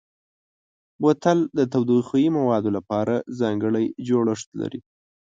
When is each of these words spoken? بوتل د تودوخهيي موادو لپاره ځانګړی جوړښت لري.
بوتل 1.01 1.39
د 1.57 1.59
تودوخهيي 1.71 2.29
موادو 2.37 2.69
لپاره 2.77 3.15
ځانګړی 3.39 3.85
جوړښت 4.07 4.49
لري. 4.59 4.79